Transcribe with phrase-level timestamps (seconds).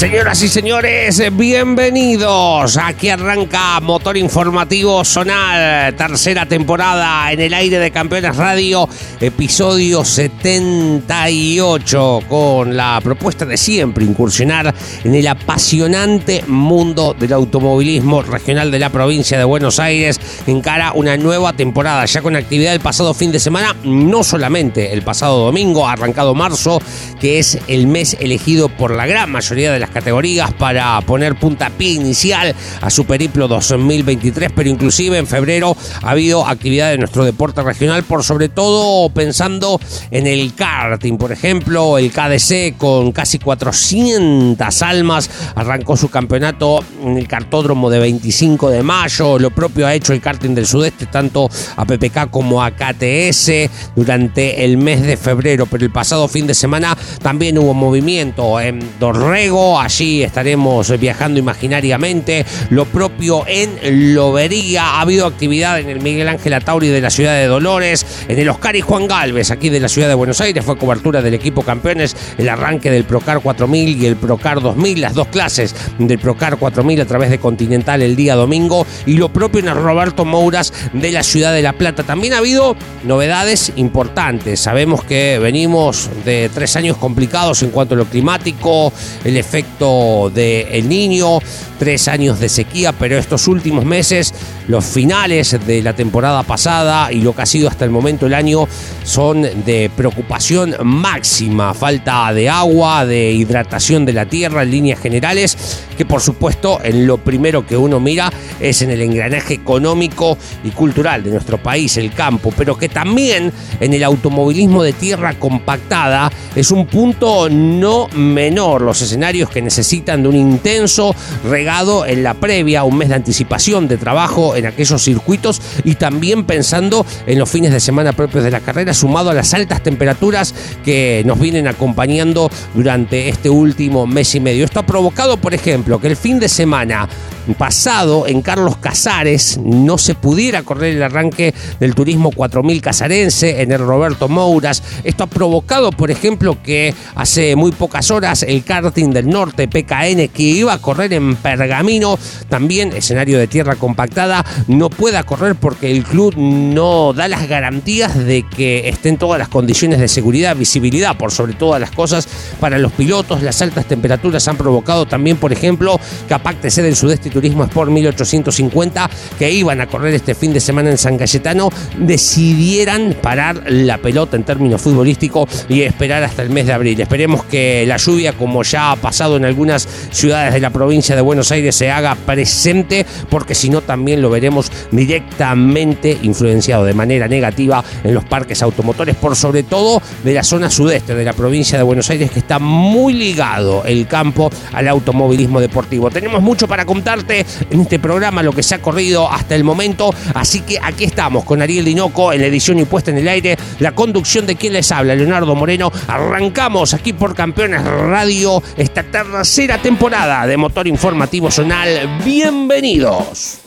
[0.00, 2.78] Señoras y señores, bienvenidos.
[2.78, 8.88] Aquí arranca Motor Informativo Zonal, tercera temporada en el aire de Campeones Radio,
[9.20, 18.70] episodio 78, con la propuesta de siempre incursionar en el apasionante mundo del automovilismo regional
[18.70, 20.18] de la provincia de Buenos Aires.
[20.46, 25.02] Encara una nueva temporada, ya con actividad el pasado fin de semana, no solamente el
[25.02, 26.80] pasado domingo, arrancado marzo,
[27.20, 31.92] que es el mes elegido por la gran mayoría de las categorías para poner puntapié
[31.92, 37.62] inicial a su periplo 2023, pero inclusive en febrero ha habido actividad de nuestro deporte
[37.62, 39.80] regional, por sobre todo pensando
[40.10, 47.16] en el karting, por ejemplo, el KDC con casi 400 almas arrancó su campeonato en
[47.16, 51.48] el cartódromo de 25 de mayo, lo propio ha hecho el karting del sudeste, tanto
[51.76, 53.50] a PPK como a KTS
[53.96, 58.80] durante el mes de febrero, pero el pasado fin de semana también hubo movimiento en
[58.98, 62.44] Dorrego, allí estaremos viajando imaginariamente.
[62.70, 64.84] Lo propio en Lobería.
[64.84, 68.48] Ha habido actividad en el Miguel Ángel Atauri de la ciudad de Dolores, en el
[68.48, 70.64] Oscar y Juan Galvez, aquí de la ciudad de Buenos Aires.
[70.64, 75.14] Fue cobertura del equipo campeones, el arranque del Procar 4000 y el Procar 2000, las
[75.14, 78.86] dos clases del Procar 4000 a través de Continental el día domingo.
[79.06, 82.02] Y lo propio en el Roberto Mouras de la ciudad de La Plata.
[82.02, 84.60] También ha habido novedades importantes.
[84.60, 88.92] Sabemos que venimos de tres años complicados en cuanto a lo climático,
[89.24, 91.38] el efecto del El Niño,
[91.78, 94.34] tres años de sequía, pero estos últimos meses,
[94.68, 98.34] los finales de la temporada pasada y lo que ha sido hasta el momento el
[98.34, 98.68] año
[99.04, 101.72] son de preocupación máxima.
[101.72, 105.56] Falta de agua, de hidratación de la tierra en líneas generales,
[105.96, 108.30] que por supuesto en lo primero que uno mira
[108.60, 113.50] es en el engranaje económico y cultural de nuestro país, el campo, pero que también
[113.80, 118.82] en el automovilismo de tierra compactada es un punto no menor.
[118.82, 123.88] Los escenarios que necesitan de un intenso regado en la previa, un mes de anticipación
[123.88, 128.50] de trabajo en aquellos circuitos y también pensando en los fines de semana propios de
[128.50, 130.54] la carrera, sumado a las altas temperaturas
[130.84, 134.64] que nos vienen acompañando durante este último mes y medio.
[134.64, 137.08] Esto ha provocado, por ejemplo, que el fin de semana
[137.58, 143.72] pasado en Carlos Casares no se pudiera correr el arranque del turismo 4000 casarense en
[143.72, 144.82] el Roberto Mouras.
[145.04, 150.28] Esto ha provocado, por ejemplo, que hace muy pocas horas el karting del norte PKN
[150.28, 152.18] que iba a correr en Pergamino,
[152.48, 158.16] también escenario de tierra compactada, no pueda correr porque el club no da las garantías
[158.16, 162.78] de que estén todas las condiciones de seguridad, visibilidad por sobre todas las cosas para
[162.78, 163.42] los pilotos.
[163.42, 169.10] Las altas temperaturas han provocado también, por ejemplo, que aparte del sudeste Turismo Sport 1850
[169.38, 174.36] que iban a correr este fin de semana en San Cayetano decidieran parar la pelota
[174.36, 177.00] en términos futbolísticos y esperar hasta el mes de abril.
[177.00, 181.22] Esperemos que la lluvia, como ya ha pasado en algunas ciudades de la provincia de
[181.22, 187.28] Buenos Aires, se haga presente, porque si no también lo veremos directamente influenciado de manera
[187.28, 191.78] negativa en los parques automotores, por sobre todo de la zona sudeste de la provincia
[191.78, 196.10] de Buenos Aires, que está muy ligado el campo al automovilismo deportivo.
[196.10, 196.84] Tenemos mucho para
[197.28, 201.44] en este programa, lo que se ha corrido hasta el momento, así que aquí estamos
[201.44, 204.72] con Ariel Dinoco en la edición y puesta en el aire, la conducción de quien
[204.72, 205.92] les habla, Leonardo Moreno.
[206.06, 212.20] Arrancamos aquí por Campeones Radio esta tercera temporada de Motor Informativo Zonal.
[212.24, 213.60] Bienvenidos.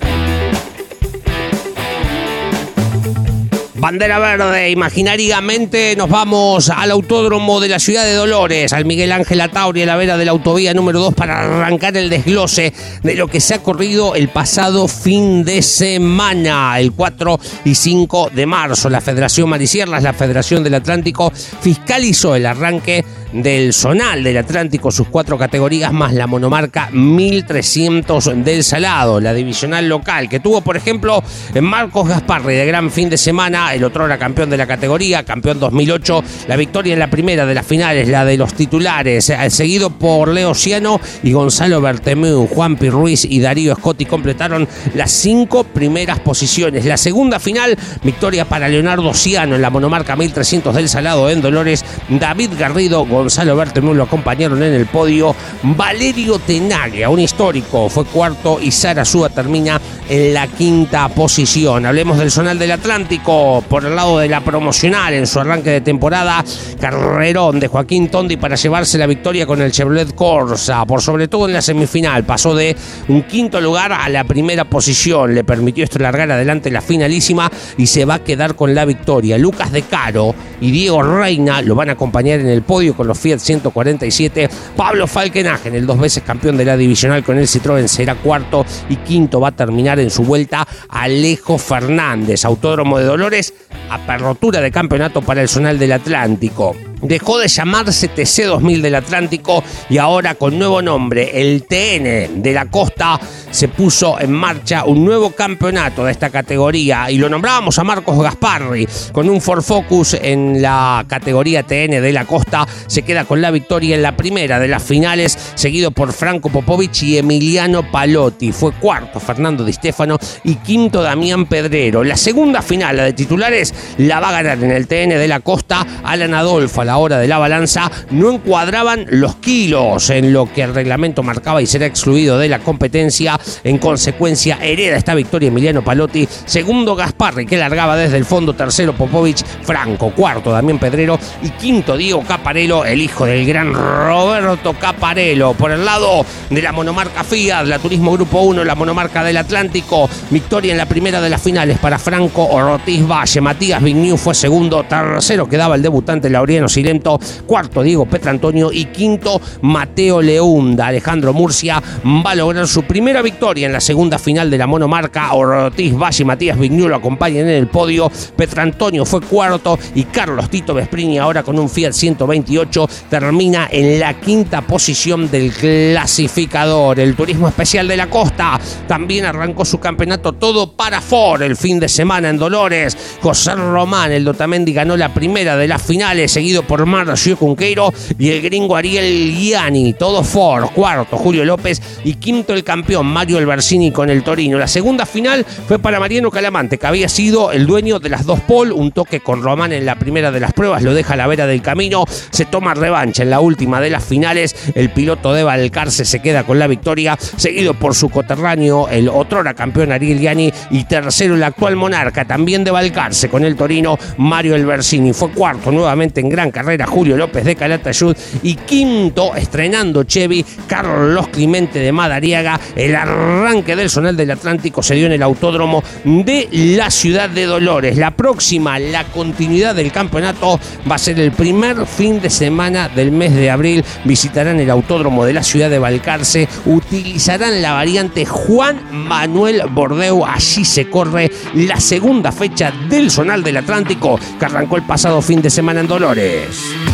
[3.84, 9.42] Bandera verde, imaginariamente nos vamos al autódromo de la ciudad de Dolores, al Miguel Ángel
[9.42, 12.72] Atauri, a la vera de la autovía número 2 para arrancar el desglose
[13.04, 18.30] de lo que se ha corrido el pasado fin de semana, el 4 y 5
[18.34, 18.90] de marzo.
[18.90, 23.04] La Federación Marisierras, la Federación del Atlántico, fiscalizó el arranque
[23.34, 29.90] del Zonal del Atlántico, sus cuatro categorías, más la monomarca 1300 del Salado, la divisional
[29.90, 31.24] local, que tuvo, por ejemplo,
[31.60, 35.60] Marcos Gasparri de gran fin de semana, el otro era campeón de la categoría, campeón
[35.60, 39.90] 2008, la victoria en la primera de las finales, la de los titulares, eh, seguido
[39.90, 46.20] por Leo Ciano y Gonzalo Bertemeu, Juan Ruiz y Darío Scotti completaron las cinco primeras
[46.20, 46.86] posiciones.
[46.86, 51.84] La segunda final, victoria para Leonardo Ciano en la monomarca 1300 del Salado en Dolores,
[52.10, 53.23] David Garrido, Gonzalo
[53.56, 55.36] Bertemú lo acompañaron en el podio.
[55.64, 59.80] Valerio Tenaglia, un histórico, fue cuarto y Sara Súa termina
[60.10, 61.86] en la quinta posición.
[61.86, 65.82] Hablemos del Zonal del Atlántico por el lado de la promocional en su arranque de
[65.82, 66.44] temporada.
[66.80, 70.86] Carrerón de Joaquín Tondi para llevarse la victoria con el Chevrolet Corsa.
[70.86, 72.24] Por sobre todo en la semifinal.
[72.24, 72.76] Pasó de
[73.08, 75.34] un quinto lugar a la primera posición.
[75.34, 79.38] Le permitió esto largar adelante la finalísima y se va a quedar con la victoria.
[79.38, 83.13] Lucas De Caro y Diego Reina lo van a acompañar en el podio con los
[83.16, 84.50] Fiat 147.
[84.76, 88.98] Pablo Falkenagen, el dos veces campeón de la divisional con el Citroën, será cuarto y
[88.98, 92.46] quinto va a terminar en su vuelta Alejo Fernández.
[92.46, 93.54] Autódromo de Dolores,
[93.90, 99.64] apertura de campeonato para el Zonal del Atlántico dejó de llamarse TC 2000 del Atlántico
[99.90, 103.20] y ahora con nuevo nombre, el TN de la Costa,
[103.52, 108.22] se puso en marcha un nuevo campeonato de esta categoría y lo nombrábamos a Marcos
[108.22, 113.42] Gasparri con un Ford Focus en la categoría TN de la Costa, se queda con
[113.42, 118.52] la victoria en la primera de las finales, seguido por Franco Popovich y Emiliano Palotti.
[118.52, 122.04] Fue cuarto Fernando Di Stefano y quinto Damián Pedrero.
[122.04, 125.42] La segunda final, la de titulares, la va a ganar en el TN de la
[125.42, 130.46] Costa Alan Adolfo a la hora de la balanza, no encuadraban los kilos en lo
[130.54, 133.40] que el reglamento marcaba y será excluido de la competencia.
[133.64, 136.30] En consecuencia, hereda esta victoria Emiliano Palotti.
[136.46, 138.54] Segundo, Gasparri, que largaba desde el fondo.
[138.54, 139.44] Tercero, Popovich.
[139.64, 140.12] Franco.
[140.12, 141.18] Cuarto, Damián Pedrero.
[141.42, 145.54] Y quinto, Diego Caparelo, el hijo del gran Roberto Caparelo.
[145.54, 150.08] Por el lado de la monomarca Fiat, la Turismo Grupo 1, la monomarca del Atlántico.
[150.30, 153.42] Victoria en la primera de las finales para Franco Ortiz Valle.
[153.42, 154.84] Matías Vignew fue segundo.
[154.84, 157.20] Tercero quedaba el debutante Laureano Silento.
[157.46, 158.72] Cuarto, Diego Petrantonio.
[158.72, 160.88] Y quinto, Mateo Leunda.
[160.88, 161.82] Alejandro Murcia
[162.26, 165.34] va a lograr su primera victoria en la segunda final de la monomarca.
[165.34, 168.12] Ortiz Valle y Matías Vignew lo acompañan en el podio.
[168.36, 174.20] Petrantonio fue cuarto y Carlos Tito Vesprini ahora con un Fiat 128 termina en la
[174.20, 177.00] quinta posición del clasificador.
[177.00, 181.80] El turismo especial de la costa también arrancó su campeonato todo para Ford el fin
[181.80, 182.98] de semana en Dolores.
[183.22, 188.30] José Román, el Dotamendi ganó la primera de las finales, seguido por Marcio Cunqueiro y
[188.30, 189.94] el gringo Ariel Gianni.
[189.94, 194.58] Todo Ford, cuarto Julio López y quinto el campeón Mario Albersini con el Torino.
[194.58, 198.40] La segunda final fue para Mariano Calamante, que había sido el dueño de las dos
[198.42, 198.74] pole.
[198.74, 201.48] Un toque con Román en la primera de las pruebas lo deja a la vera
[201.48, 202.06] del camino.
[202.30, 204.56] Se toma revancha en la última de las finales.
[204.76, 209.54] El piloto de Valcarce se queda con la victoria, seguido por su coterráneo, el otrora
[209.54, 214.56] campeón Ariel Gianni, y tercero el actual monarca, también de Valcarce, con el Torino, Mario
[214.56, 215.14] Albersini.
[215.14, 221.28] Fue cuarto nuevamente en gran carrera Julio López de Calatayud y quinto, estrenando Chevy, Carlos
[221.30, 222.60] Clemente de Madariaga.
[222.76, 227.46] El arranque del Zonal del Atlántico se dio en el autódromo de la ciudad de
[227.46, 227.98] Dolores.
[227.98, 230.60] La próxima, la continuidad del campeonato,
[230.90, 233.84] va a ser el primer fin de semana del mes de abril.
[234.06, 240.24] Visitarán el autódromo de la ciudad de Balcarce, utilizarán la variante Juan Manuel Bordeu.
[240.24, 245.42] Allí se corre la segunda fecha del Zonal del Atlántico que arrancó el pasado fin
[245.42, 246.43] de semana en Dolores.
[246.44, 246.93] Podcast.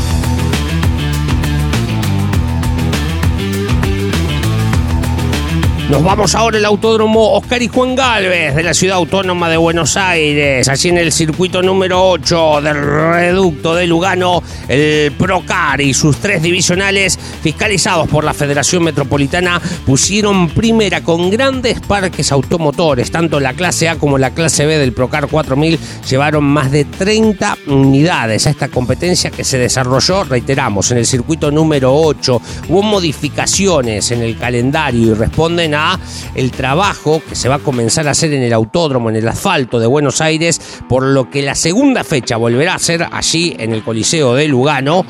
[5.90, 9.98] Nos vamos ahora al autódromo Oscar y Juan Galvez de la ciudad autónoma de Buenos
[9.98, 16.18] Aires, allí en el circuito número 8 del reducto de Lugano, el Procar y sus
[16.18, 23.54] tres divisionales fiscalizados por la Federación Metropolitana pusieron primera con grandes parques automotores, tanto la
[23.54, 28.52] clase A como la clase B del Procar 4000 llevaron más de 30 unidades a
[28.52, 32.42] esta competencia que se desarrolló, reiteramos, en el circuito número 8.
[32.70, 35.79] Hubo modificaciones en el calendario y responden a
[36.36, 39.80] el trabajo que se va a comenzar a hacer en el autódromo, en el asfalto
[39.80, 43.84] de Buenos Aires, por lo que la segunda fecha volverá a ser allí en el
[43.84, 45.06] Coliseo de Lugano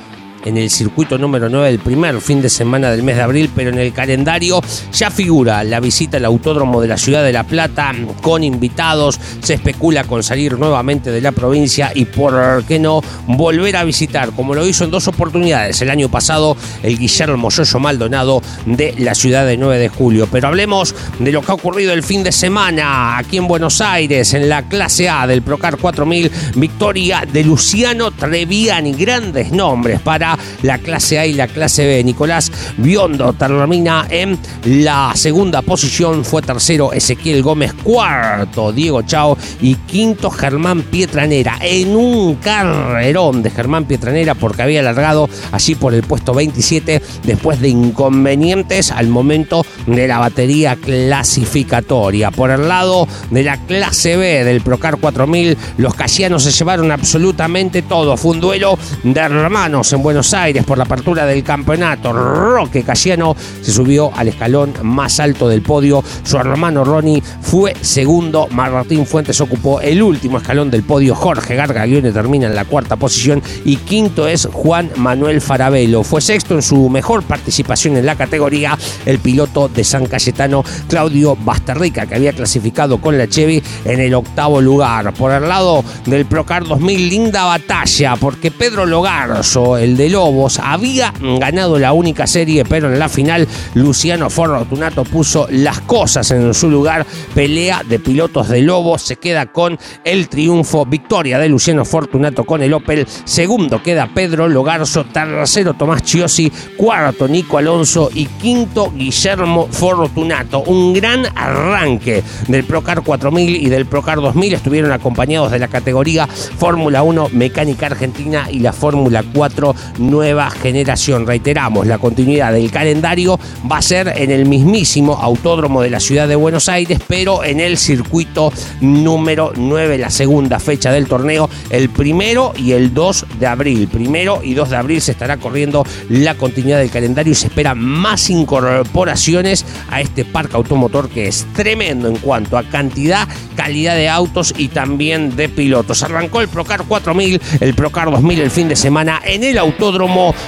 [0.46, 3.70] en el circuito número 9 del primer fin de semana del mes de abril, pero
[3.70, 4.62] en el calendario
[4.94, 9.56] ya figura la visita al autódromo de la ciudad de La Plata con invitados, se
[9.56, 14.56] especula con salir nuevamente de la provincia y por qué no volver a visitar, como
[14.56, 19.46] lo hizo en dos oportunidades el año pasado, el Guillermo Yoyo Maldonado de la ciudad
[19.46, 20.28] de 9 de julio.
[20.32, 24.34] Pero hablemos de lo que ha ocurrido el fin de semana aquí en Buenos Aires,
[24.34, 30.29] en la clase A del Procar 4000, victoria de Luciano Treviani, grandes nombres para
[30.64, 32.04] la clase A y la clase B.
[32.04, 39.76] Nicolás Biondo termina en la segunda posición, fue tercero Ezequiel Gómez, cuarto Diego Chao y
[39.76, 41.58] quinto Germán Pietranera.
[41.62, 47.60] En un carrerón de Germán Pietranera porque había alargado allí por el puesto 27 después
[47.60, 52.32] de inconvenientes al momento de la batería clasificatoria.
[52.32, 57.82] Por el lado de la clase B del Procar 4000, los casianos se llevaron absolutamente
[57.82, 58.18] todo.
[58.18, 62.12] Fue un duelo de hermanos en Buenos Buenos Aires por la apertura del campeonato.
[62.12, 66.04] Roque Cayano se subió al escalón más alto del podio.
[66.26, 68.50] Su hermano Ronnie fue segundo.
[68.52, 71.16] Martín Fuentes ocupó el último escalón del podio.
[71.16, 73.42] Jorge Gargaglione termina en la cuarta posición.
[73.64, 76.04] Y quinto es Juan Manuel Farabelo.
[76.04, 81.38] Fue sexto en su mejor participación en la categoría el piloto de San Cayetano, Claudio
[81.38, 85.14] Basterrica, que había clasificado con la Chevy en el octavo lugar.
[85.14, 91.14] Por el lado del Procar 2000, linda batalla, porque Pedro Logarzo, el de Lobos, había
[91.40, 96.70] ganado la única serie, pero en la final Luciano Fortunato puso las cosas en su
[96.70, 97.06] lugar.
[97.34, 102.62] Pelea de pilotos de Lobos se queda con el triunfo, victoria de Luciano Fortunato con
[102.62, 103.08] el Opel.
[103.26, 108.10] Segundo queda Pedro Logarzo, tercero Tomás Chiosi, cuarto Nico Alonso.
[108.14, 110.62] Y quinto Guillermo Fortunato.
[110.64, 116.28] Un gran arranque del Procar 4000 y del Procar 2000 estuvieron acompañados de la categoría
[116.28, 121.28] Fórmula 1 Mecánica Argentina y la Fórmula 4 Nueva Generación.
[121.28, 123.40] Reiteramos, la continuidad del calendario
[123.70, 127.60] va a ser en el mismísimo autódromo de la ciudad de Buenos Aires, pero en
[127.60, 128.52] el circuito
[128.82, 133.88] número 9, la segunda fecha del torneo, el primero y el 2 de abril.
[133.88, 137.76] Primero y 2 de abril se estará corriendo la continuidad del calendario y se espera
[137.76, 144.10] más incorporaciones a este parque automotor que es tremendo en cuanto a cantidad, calidad de
[144.10, 146.04] autos y también de pilotos.
[146.04, 149.89] Arrancó el Procar 4000, el Procar 2000 el fin de semana en el autódromo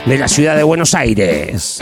[0.05, 1.79] de la ciudad de Buenos Aires.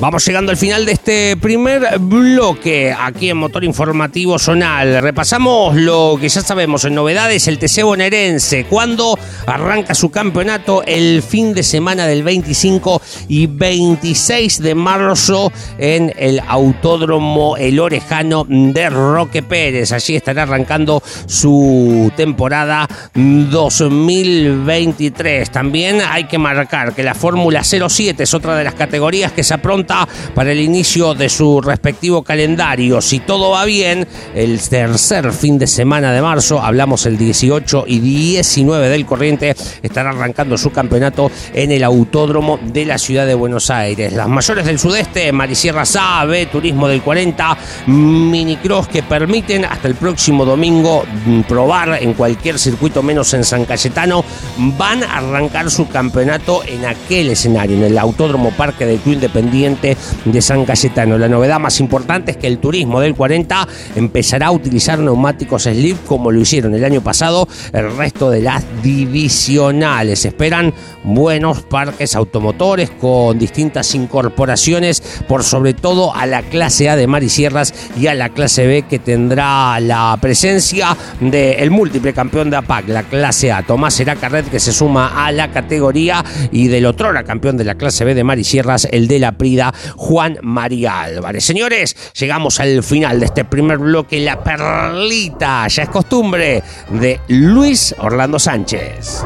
[0.00, 5.02] Vamos llegando al final de este primer bloque aquí en Motor Informativo Zonal.
[5.02, 8.64] Repasamos lo que ya sabemos en novedades, el TC bonaerense.
[8.64, 16.14] Cuando arranca su campeonato el fin de semana del 25 y 26 de marzo en
[16.16, 19.92] el Autódromo El Orejano de Roque Pérez.
[19.92, 25.50] Allí estará arrancando su temporada 2023.
[25.50, 29.52] También hay que marcar que la Fórmula 07 es otra de las categorías que se
[29.52, 29.89] apronta
[30.34, 33.00] para el inicio de su respectivo calendario.
[33.00, 37.98] Si todo va bien, el tercer fin de semana de marzo, hablamos el 18 y
[38.00, 43.70] 19 del corriente, estará arrancando su campeonato en el Autódromo de la ciudad de Buenos
[43.70, 44.12] Aires.
[44.12, 47.56] Las mayores del sudeste, Marisierra Sabe, Turismo del 40,
[47.86, 53.64] Minicross que permiten hasta el próximo domingo mm, probar en cualquier circuito menos en San
[53.64, 54.24] Cayetano,
[54.56, 59.79] van a arrancar su campeonato en aquel escenario, en el Autódromo Parque del Club Independiente
[59.80, 61.18] de San Cayetano.
[61.18, 66.04] La novedad más importante es que el turismo del 40 empezará a utilizar neumáticos slip
[66.06, 70.24] como lo hicieron el año pasado el resto de las divisionales.
[70.24, 70.72] Esperan
[71.04, 77.74] buenos parques automotores con distintas incorporaciones por sobre todo a la clase A de Marisierras
[77.98, 83.02] y a la clase B que tendrá la presencia del múltiple campeón de APAC, la
[83.02, 87.64] clase A, Tomás Seracarret que se suma a la categoría y del otro campeón de
[87.64, 91.44] la clase B de Marisierras, el de la Prida Juan María Álvarez.
[91.44, 97.94] Señores, llegamos al final de este primer bloque, la perlita, ya es costumbre, de Luis
[97.98, 99.24] Orlando Sánchez.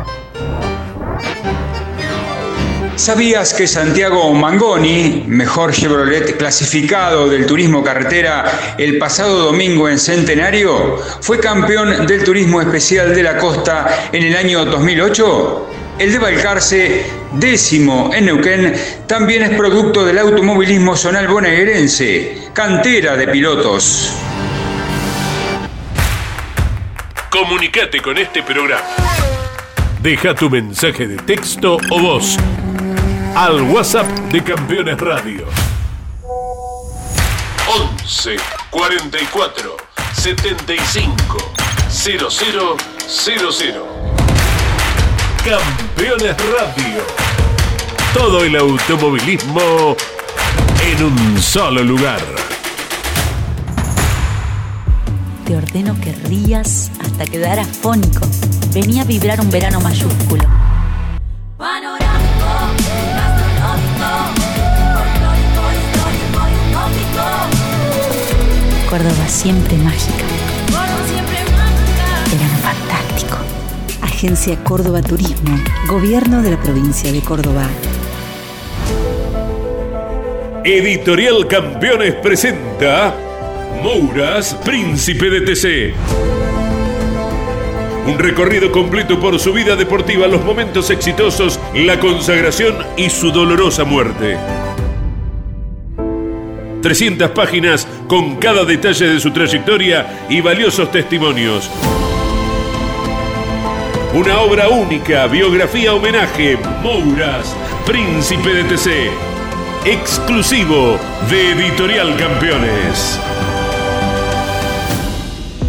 [2.96, 10.96] ¿Sabías que Santiago Mangoni, mejor Chevrolet clasificado del turismo carretera el pasado domingo en Centenario,
[11.20, 15.70] fue campeón del turismo especial de la costa en el año 2008?
[15.98, 18.74] El de Balcarce, décimo en Neuquén,
[19.08, 24.12] también es producto del automovilismo zonal bonaerense, cantera de pilotos.
[27.28, 28.86] Comunicate con este programa.
[30.00, 32.38] Deja tu mensaje de texto o voz
[33.36, 35.46] al WhatsApp de Campeones Radio.
[37.66, 38.36] 11
[38.70, 39.76] 44
[40.12, 41.52] 75
[41.88, 42.84] 0000
[45.44, 47.02] Campeones Radio.
[48.12, 49.96] Todo el automovilismo
[50.82, 52.20] en un solo lugar.
[55.44, 58.26] Te ordeno que rías hasta quedar afónico.
[58.72, 60.44] Venía a vibrar un verano mayúsculo.
[68.94, 70.24] Córdoba siempre mágica.
[72.30, 73.38] Verano fantástico.
[74.02, 75.58] Agencia Córdoba Turismo,
[75.88, 77.66] Gobierno de la provincia de Córdoba.
[80.62, 83.16] Editorial Campeones presenta
[83.82, 85.94] Mouras, Príncipe de TC.
[88.06, 93.82] Un recorrido completo por su vida deportiva, los momentos exitosos, la consagración y su dolorosa
[93.82, 94.38] muerte.
[96.84, 101.70] 300 páginas con cada detalle de su trayectoria y valiosos testimonios.
[104.12, 108.90] Una obra única, biografía homenaje, Mouras, Príncipe de TC.
[109.86, 110.98] Exclusivo
[111.30, 113.18] de Editorial Campeones.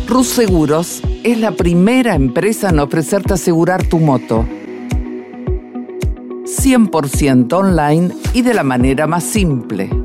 [0.10, 4.45] Rus Seguros es la primera empresa en ofrecerte asegurar tu moto.
[6.43, 10.04] 100% online y de la manera más simple.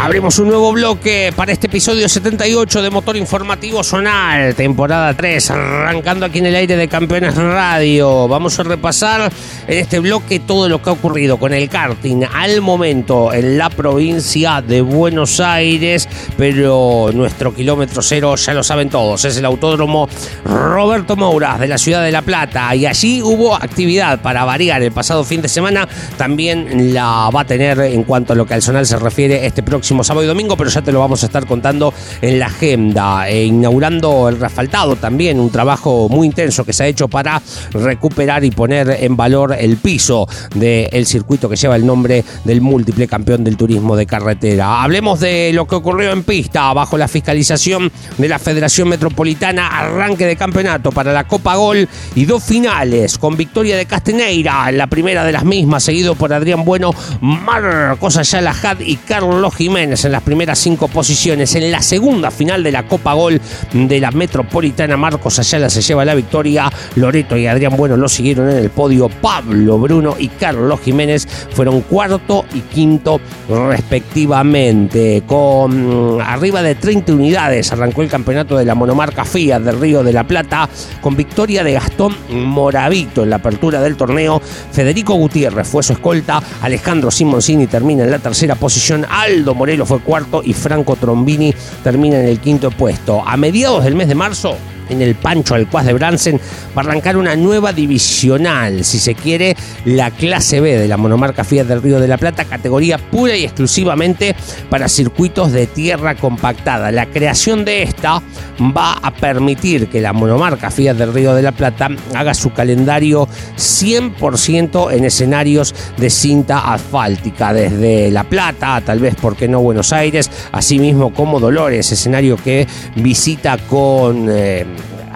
[0.00, 6.24] Abrimos un nuevo bloque para este episodio 78 de Motor Informativo Zonal, temporada 3, arrancando
[6.24, 8.28] aquí en el aire de Campeones Radio.
[8.28, 9.30] Vamos a repasar
[9.66, 12.22] en este bloque todo lo que ha ocurrido con el karting.
[12.32, 16.08] Al momento en la provincia de Buenos Aires,
[16.38, 20.08] pero nuestro kilómetro cero ya lo saben todos, es el autódromo
[20.44, 22.74] Roberto Mouras de la ciudad de La Plata.
[22.76, 27.44] Y allí hubo actividad para variar el pasado fin de semana, también la va a
[27.44, 30.56] tener en cuanto a lo que al Zonal se refiere este próximo sábado y domingo,
[30.56, 33.28] pero ya te lo vamos a estar contando en la agenda.
[33.28, 37.40] E inaugurando el refaltado también, un trabajo muy intenso que se ha hecho para
[37.72, 43.08] recuperar y poner en valor el piso del circuito que lleva el nombre del múltiple
[43.08, 44.82] campeón del turismo de carretera.
[44.82, 50.26] Hablemos de lo que ocurrió en pista bajo la fiscalización de la Federación Metropolitana, arranque
[50.26, 55.24] de campeonato para la Copa Gol y dos finales con victoria de Casteneira, la primera
[55.24, 60.22] de las mismas, seguido por Adrián Bueno, Marcos Ayala Had y Carlos Jiménez en las
[60.22, 61.54] primeras cinco posiciones.
[61.54, 63.40] En la segunda final de la Copa Gol
[63.72, 66.70] de la Metropolitana, Marcos Ayala se lleva la victoria.
[66.96, 69.08] Loreto y Adrián Bueno lo siguieron en el podio.
[69.08, 75.22] Pablo Bruno y Carlos Jiménez fueron cuarto y quinto respectivamente.
[75.26, 80.02] Con mm, arriba de 30 unidades arrancó el campeonato de la monomarca Fiat del Río
[80.02, 80.68] de la Plata
[81.00, 84.40] con victoria de Gastón Moravito en la apertura del torneo.
[84.72, 86.42] Federico Gutiérrez fue su escolta.
[86.62, 89.06] Alejandro Simoncini termina en la tercera posición.
[89.08, 91.54] Aldo Morelo fue cuarto y Franco Trombini
[91.84, 93.22] termina en el quinto puesto.
[93.26, 94.56] A mediados del mes de marzo,
[94.88, 96.40] en el Pancho Alcuaz de Bransen
[96.76, 101.44] va a arrancar una nueva divisional, si se quiere, la clase B de la monomarca
[101.44, 104.34] Fiat del Río de la Plata, categoría pura y exclusivamente
[104.70, 106.90] para circuitos de tierra compactada.
[106.92, 108.22] La creación de esta
[108.60, 113.28] va a permitir que la monomarca Fiat del Río de la Plata haga su calendario
[113.56, 120.30] 100% en escenarios de cinta asfáltica, desde La Plata, tal vez, porque no Buenos Aires,
[120.52, 124.28] así mismo como Dolores, escenario que visita con...
[124.30, 124.66] Eh,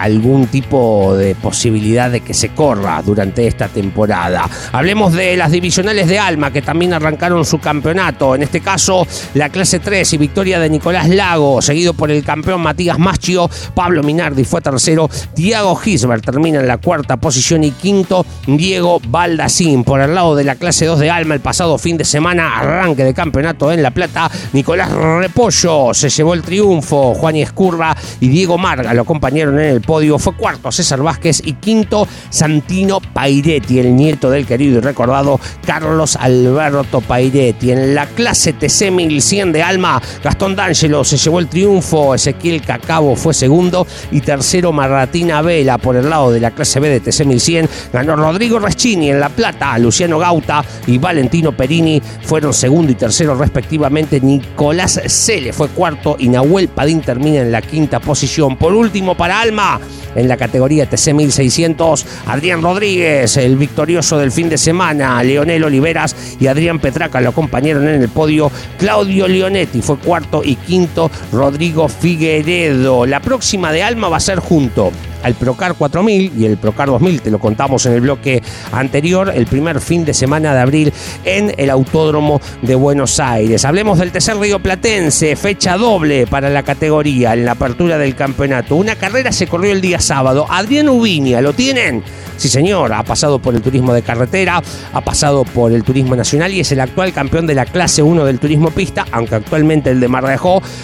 [0.03, 4.49] algún tipo de posibilidad de que se corra durante esta temporada.
[4.73, 9.47] Hablemos de las divisionales de Alma que también arrancaron su campeonato, en este caso la
[9.47, 14.43] clase 3 y victoria de Nicolás Lago, seguido por el campeón Matías Machio, Pablo Minardi
[14.43, 20.13] fue tercero, Diego Gisbert termina en la cuarta posición y quinto Diego Baldacín por el
[20.13, 23.71] lado de la clase 2 de Alma el pasado fin de semana, arranque de campeonato
[23.71, 29.03] en La Plata, Nicolás Repollo se llevó el triunfo, Juan Escurra y Diego Marga lo
[29.03, 29.92] acompañaron en el podio.
[29.93, 36.15] Fue cuarto César Vázquez y quinto Santino Pairetti, el nieto del querido y recordado Carlos
[36.15, 37.71] Alberto Pairetti.
[37.71, 43.15] En la clase TC 1100 de Alma, Gastón D'Angelo se llevó el triunfo, Ezequiel Cacabo
[43.15, 47.25] fue segundo y tercero Marratina Vela por el lado de la clase B de TC
[47.25, 47.69] 1100.
[47.93, 53.35] Ganó Rodrigo Reschini en La Plata, Luciano Gauta y Valentino Perini fueron segundo y tercero
[53.35, 54.19] respectivamente.
[54.19, 58.57] Nicolás Cele fue cuarto y Nahuel Padín termina en la quinta posición.
[58.57, 59.72] Por último, para Alma,
[60.15, 66.15] En la categoría TC 1600, Adrián Rodríguez, el victorioso del fin de semana, Leonel Oliveras
[66.39, 68.51] y Adrián Petraca lo acompañaron en el podio.
[68.77, 73.05] Claudio Leonetti fue cuarto y quinto, Rodrigo Figueredo.
[73.05, 74.91] La próxima de Alma va a ser junto
[75.23, 79.47] al Procar 4000 y el Procar 2000, te lo contamos en el bloque anterior, el
[79.47, 80.93] primer fin de semana de abril
[81.25, 83.65] en el Autódromo de Buenos Aires.
[83.65, 88.75] Hablemos del tercer Río Platense, fecha doble para la categoría en la apertura del campeonato.
[88.75, 90.45] Una carrera se corrió el día sábado.
[90.49, 92.03] Adrián Ubiña, ¿lo tienen?
[92.37, 96.51] Sí, señor, ha pasado por el turismo de carretera, ha pasado por el turismo nacional
[96.51, 99.99] y es el actual campeón de la clase 1 del turismo pista, aunque actualmente el
[99.99, 100.23] de Mar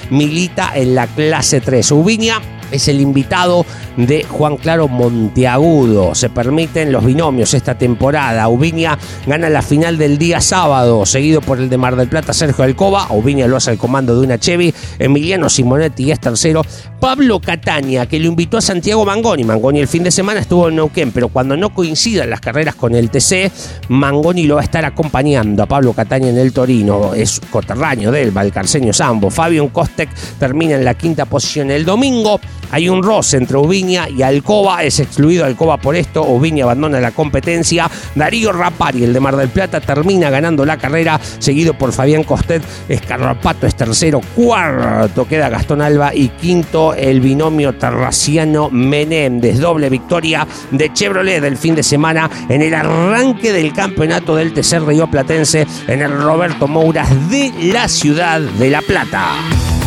[0.10, 1.92] milita en la clase 3.
[1.92, 2.40] Ubiña
[2.72, 3.66] es el invitado
[3.98, 6.16] de Juan Claro Monteagudo.
[6.16, 8.48] Se permiten los binomios esta temporada.
[8.48, 12.64] Ubiña gana la final del día sábado, seguido por el de Mar del Plata Sergio
[12.64, 13.08] Alcoba.
[13.12, 14.74] Ubiña lo hace al comando de una Chevy.
[14.98, 16.62] Emiliano Simonetti es tercero.
[17.00, 19.44] Pablo Catania, que lo invitó a Santiago Mangoni.
[19.44, 22.94] Mangoni el fin de semana estuvo en Neuquén, pero cuando no coincidan las carreras con
[22.94, 23.52] el TC,
[23.90, 27.14] Mangoni lo va a estar acompañando a Pablo Catania en el Torino.
[27.14, 29.30] Es coterráneo del Valcarceño Sambo.
[29.30, 32.40] Fabio Kostek termina en la quinta posición el domingo.
[32.72, 37.12] Hay un roce entre Ubiña y Alcoba, es excluido Alcoba por esto, Ubiña abandona la
[37.12, 42.24] competencia, Darío Rapari, el de Mar del Plata, termina ganando la carrera, seguido por Fabián
[42.24, 49.90] Costet, Escarrapato es tercero, cuarto queda Gastón Alba y quinto el binomio Terraciano Menéndez, doble
[49.90, 55.10] victoria de Chevrolet del fin de semana en el arranque del campeonato del tercer Río
[55.10, 59.79] Platense en el Roberto Mouras de la ciudad de La Plata.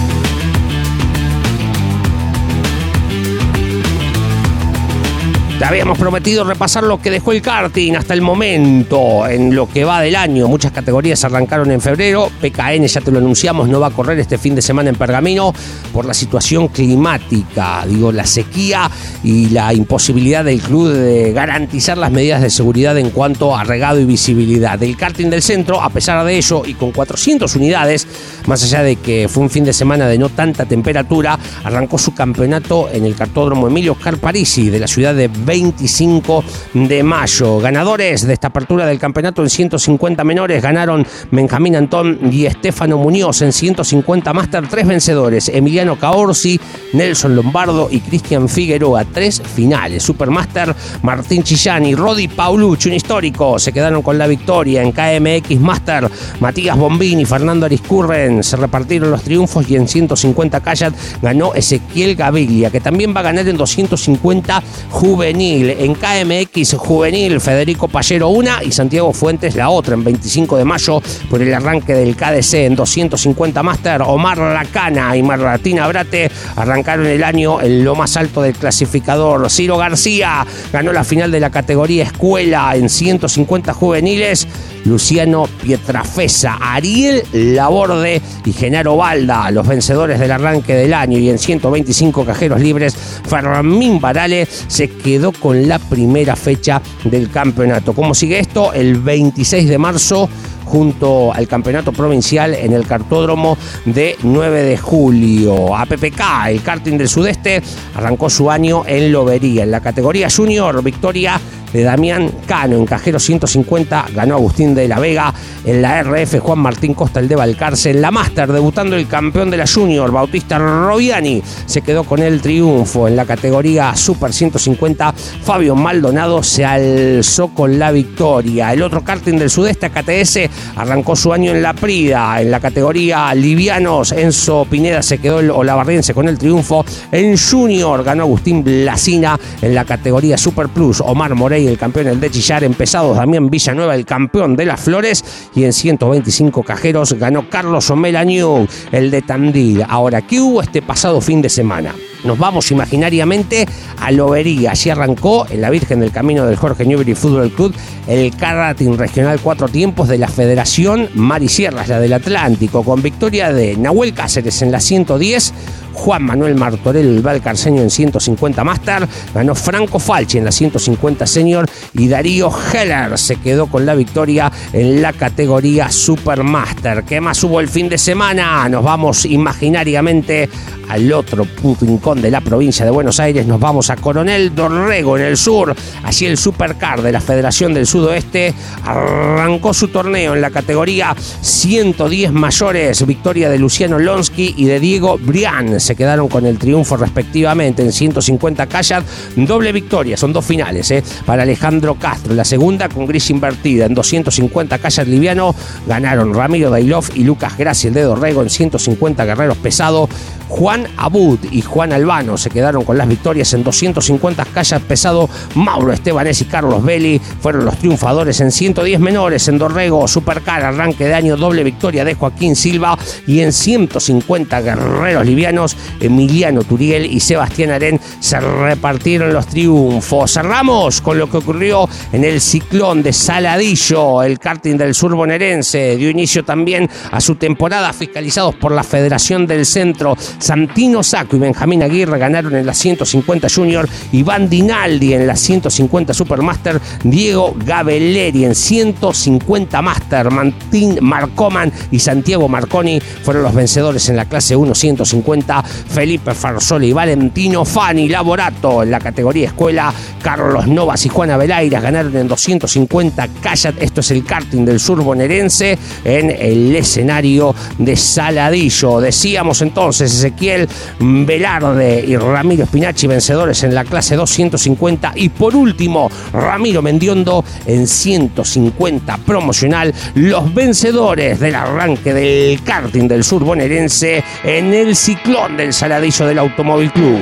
[5.65, 10.01] Habíamos prometido repasar lo que dejó el karting hasta el momento, en lo que va
[10.01, 10.49] del año.
[10.49, 12.31] Muchas categorías arrancaron en febrero.
[12.41, 15.55] PKN, ya te lo anunciamos, no va a correr este fin de semana en Pergamino
[15.93, 17.85] por la situación climática.
[17.87, 18.91] Digo, la sequía
[19.23, 24.01] y la imposibilidad del club de garantizar las medidas de seguridad en cuanto a regado
[24.01, 24.79] y visibilidad.
[24.79, 28.07] Del karting del centro, a pesar de ello, y con 400 unidades,
[28.47, 32.15] más allá de que fue un fin de semana de no tanta temperatura, arrancó su
[32.15, 37.59] campeonato en el cartódromo Emilio Carparisi de la ciudad de 25 de mayo.
[37.59, 43.43] Ganadores de esta apertura del campeonato en 150 menores ganaron Benjamín Antón y Estefano Muñoz
[43.43, 46.61] en 150 Master, tres vencedores, Emiliano Caorsi,
[46.93, 50.03] Nelson Lombardo y Cristian Figueroa, tres finales.
[50.03, 55.61] Supermaster, Martín Chillán y Rodi Paulucci, un histórico, se quedaron con la victoria en KMX
[55.61, 56.11] Master.
[56.41, 62.71] Matías Bombini Fernando Ariscurren se repartieron los triunfos y en 150 Kayak ganó Ezequiel Gavilia,
[62.71, 68.73] que también va a ganar en 250 juvenil en KMX Juvenil, Federico Pallero una y
[68.73, 73.63] Santiago Fuentes la otra en 25 de mayo por el arranque del KDC en 250
[73.63, 74.03] Master.
[74.03, 79.51] Omar Lacana y Marlatina Brate arrancaron el año en lo más alto del clasificador.
[79.51, 84.47] Ciro García ganó la final de la categoría escuela en 150 juveniles.
[84.85, 91.39] Luciano Pietrafesa, Ariel Laborde y Genaro Balda, los vencedores del arranque del año y en
[91.39, 97.93] 125 cajeros libres, Fermín Barale se quedó con la primera fecha del campeonato.
[97.93, 98.73] ¿Cómo sigue esto?
[98.73, 100.29] El 26 de marzo
[100.73, 105.77] junto al campeonato provincial en el cartódromo de 9 de julio.
[105.77, 107.63] APPK, el karting del sudeste,
[107.95, 109.65] arrancó su año en Lobería.
[109.65, 111.39] En la categoría junior, victoria
[111.73, 112.77] de Damián Cano.
[112.77, 115.33] En cajero 150 ganó Agustín de la Vega.
[115.65, 117.91] En la RF Juan Martín Costa el de Valcarce.
[117.91, 122.41] En la Master debutando el campeón de la Junior Bautista Robiani se quedó con el
[122.41, 123.09] triunfo.
[123.09, 128.73] En la categoría Super 150 Fabio Maldonado se alzó con la victoria.
[128.73, 132.41] El otro karting del sudeste KTS arrancó su año en la Prida.
[132.41, 136.85] En la categoría livianos Enzo Pineda se quedó el olavarriense con el triunfo.
[137.11, 139.39] En Junior ganó Agustín Blasina.
[139.61, 143.95] En la categoría Super Plus Omar Morey el campeón el de Chillar, empezados también Villanueva,
[143.95, 149.85] el campeón de las Flores, y en 125 cajeros ganó Carlos Omelañú, el de Tandil.
[149.89, 151.95] Ahora, ¿qué hubo este pasado fin de semana?
[152.25, 153.67] Nos vamos imaginariamente
[153.99, 154.73] a Lobería.
[154.73, 157.75] Allí arrancó en la Virgen del Camino del Jorge Newbery Fútbol Club
[158.07, 163.03] el karting regional cuatro tiempos de la Federación Mar y Sierras, la del Atlántico, con
[163.03, 165.53] victoria de Nahuel Cáceres en la 110,
[165.93, 171.67] Juan Manuel Martorell, el Valcarceño en 150 Master, ganó Franco Falchi en la 150 Senior
[171.95, 177.05] y Darío Heller se quedó con la victoria en la categoría Supermaster.
[177.05, 178.69] ¿Qué más hubo el fin de semana?
[178.69, 180.49] Nos vamos imaginariamente
[180.89, 181.47] al otro
[181.81, 185.75] rincón de la provincia de Buenos Aires, nos vamos a Coronel Dorrego en el sur.
[186.03, 192.33] Allí el Supercar de la Federación del Sudoeste arrancó su torneo en la categoría 110
[192.33, 193.07] mayores.
[193.07, 197.93] Victoria de Luciano Lonsky y de Diego Brian se quedaron con el triunfo respectivamente en
[197.93, 199.05] 150 calles,
[199.37, 201.03] doble victoria, son dos finales ¿eh?
[201.27, 202.35] para Alejandro Castro.
[202.35, 205.55] La segunda con gris invertida en 250 calles liviano
[205.87, 210.09] ganaron Ramiro Dailov y Lucas Gracia, el de Dorrego en 150 guerreros pesados.
[210.53, 215.31] Juan Abud y Juan Albano se quedaron con las victorias en 250 calles pesado.
[215.55, 221.07] Mauro Estebanés y Carlos Belli fueron los triunfadores en 110 menores en Dorrego, Supercar, arranque
[221.07, 227.21] de año, doble victoria de Joaquín Silva y en 150 guerreros livianos, Emiliano Turiel y
[227.21, 230.33] Sebastián Arén se repartieron los triunfos.
[230.33, 235.97] Cerramos con lo que ocurrió en el ciclón de Saladillo, el karting del sur bonaerense
[235.97, 240.17] dio inicio también a su temporada fiscalizados por la Federación del Centro.
[240.39, 246.15] Santino Saco y Benjamín Aguirre ganaron en la 150 Junior, Iván Dinaldi en la 150
[246.15, 254.17] Supermaster, Diego Gabelleri en 150 Master, Martín Marcoman y Santiago Marconi fueron los vencedores en
[254.17, 260.67] la clase 1 150, Felipe Farsoli y Valentino Fani Laborato en la categoría escuela, Carlos
[260.67, 265.79] Novas y Juana Velairas ganaron en 250 Callat, esto es el karting del sur bonaerense
[266.05, 269.01] en el escenario de Saladillo.
[269.01, 276.11] Decíamos entonces Ezequiel Velarde y Ramiro Spinacci vencedores en la clase 250 y por último
[276.33, 284.73] Ramiro Mendiondo en 150 promocional los vencedores del arranque del karting del sur bonaerense en
[284.73, 287.21] el ciclón del Saladillo del Automóvil Club.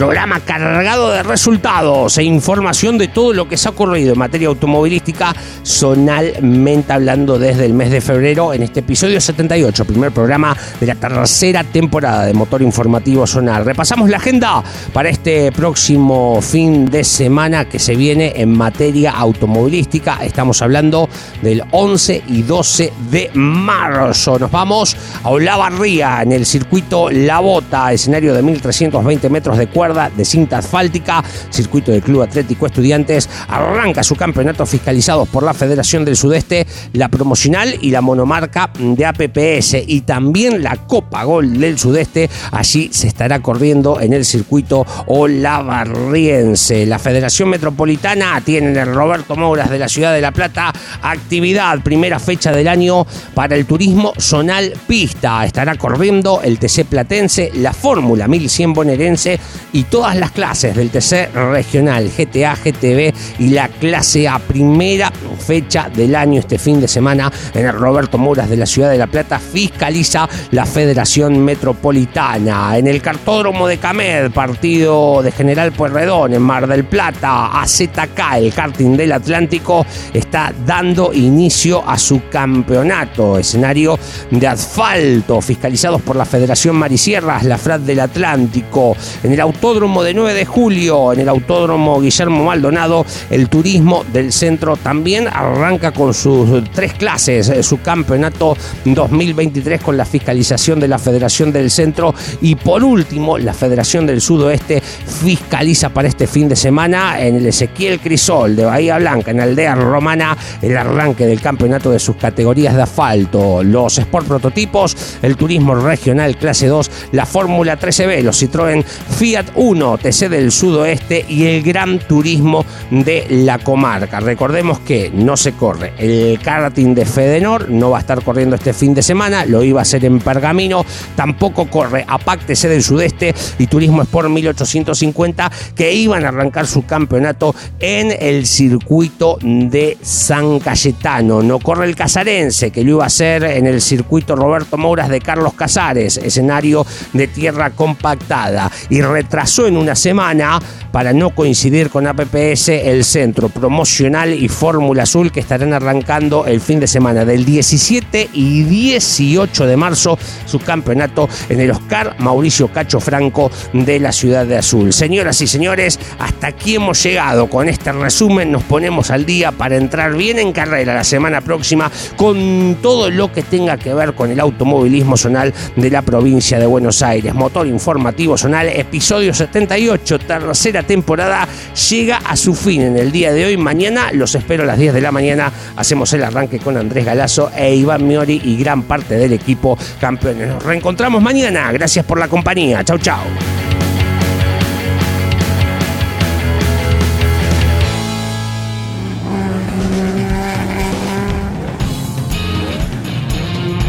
[0.00, 4.48] Programa cargado de resultados e información de todo lo que se ha ocurrido en materia
[4.48, 10.86] automovilística, sonalmente hablando desde el mes de febrero en este episodio 78, primer programa de
[10.86, 13.66] la tercera temporada de Motor Informativo Sonal.
[13.66, 20.24] Repasamos la agenda para este próximo fin de semana que se viene en materia automovilística.
[20.24, 21.10] Estamos hablando
[21.42, 24.38] del 11 y 12 de marzo.
[24.38, 29.89] Nos vamos a Olavarría en el circuito La Bota, escenario de 1320 metros de cuerda
[29.94, 36.04] de cinta asfáltica, circuito del Club Atlético Estudiantes, arranca su campeonato fiscalizado por la Federación
[36.04, 41.78] del Sudeste, la promocional y la monomarca de APPS y también la Copa Gol del
[41.78, 42.30] Sudeste.
[42.52, 46.86] Allí se estará corriendo en el circuito Olavarriense.
[46.86, 50.72] La Federación Metropolitana tiene en el Roberto Mouras de la Ciudad de La Plata
[51.02, 55.44] actividad, primera fecha del año para el turismo zonal pista.
[55.44, 59.38] Estará corriendo el TC Platense, la Fórmula 1100 bonaerense
[59.72, 65.10] y y todas las clases del TC regional, GTA, GTB y la clase A, primera
[65.38, 68.98] fecha del año este fin de semana en el Roberto Moras de la Ciudad de
[68.98, 72.76] La Plata, fiscaliza la Federación Metropolitana.
[72.76, 78.52] En el cartódromo de Camed, partido de General Pueyrredón en Mar del Plata, AZK, el
[78.52, 83.98] karting del Atlántico, está dando inicio a su campeonato, escenario
[84.30, 88.94] de asfalto, fiscalizados por la Federación Marisierras, la FRAD del Atlántico.
[89.22, 94.04] En el auto Autódromo de 9 de julio, en el Autódromo Guillermo Maldonado, el turismo
[94.12, 100.80] del centro también arranca con sus tres clases, eh, su campeonato 2023 con la fiscalización
[100.80, 106.26] de la Federación del Centro y por último la Federación del Sudoeste fiscaliza para este
[106.26, 111.26] fin de semana en el Ezequiel Crisol de Bahía Blanca, en Aldea Romana, el arranque
[111.26, 116.90] del campeonato de sus categorías de asfalto, los Sport Prototipos, el turismo regional clase 2,
[117.12, 123.26] la Fórmula 13B, los Citroën Fiat 1 TC del Sudoeste y el Gran Turismo de
[123.30, 124.20] la comarca.
[124.20, 128.72] Recordemos que no se corre el karting de Fedenor, no va a estar corriendo este
[128.72, 130.84] fin de semana, lo iba a hacer en Pergamino,
[131.14, 136.84] tampoco corre APAC TC del Sudeste y Turismo Sport 1850 que iban a arrancar su
[136.84, 141.42] campeonato en el circuito de San Cayetano.
[141.42, 145.20] No corre el Casarense que lo iba a hacer en el circuito Roberto Mouras de
[145.20, 149.00] Carlos Casares, escenario de tierra compactada y
[149.40, 150.60] retrasó en una semana
[150.92, 156.60] para no coincidir con APPS el centro promocional y Fórmula Azul que estarán arrancando el
[156.60, 162.68] fin de semana del 17 y 18 de marzo su campeonato en el Oscar Mauricio
[162.68, 164.92] Cacho Franco de la ciudad de Azul.
[164.92, 168.52] Señoras y señores, hasta aquí hemos llegado con este resumen.
[168.52, 173.32] Nos ponemos al día para entrar bien en carrera la semana próxima con todo lo
[173.32, 177.32] que tenga que ver con el automovilismo zonal de la provincia de Buenos Aires.
[177.32, 181.48] Motor informativo zonal, episodio 78, tercera temporada,
[181.90, 183.56] llega a su fin en el día de hoy.
[183.56, 185.52] Mañana los espero a las 10 de la mañana.
[185.76, 190.48] Hacemos el arranque con Andrés Galazo e Iván Miori y gran parte del equipo campeones.
[190.48, 191.70] Nos reencontramos mañana.
[191.72, 192.84] Gracias por la compañía.
[192.84, 193.20] Chau, chau.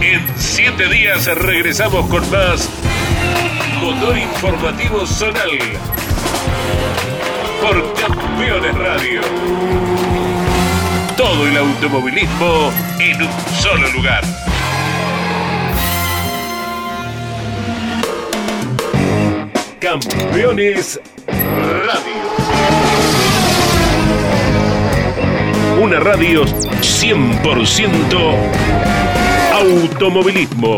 [0.02, 2.70] En 7 siete días regresamos con más
[3.82, 5.58] Motor Informativo Zonal
[7.62, 9.22] por Campeones Radio.
[11.18, 14.24] Todo el automovilismo en un solo lugar.
[19.80, 22.22] Campeones Radio.
[25.82, 28.36] Una radio 100%
[29.54, 30.78] automovilismo.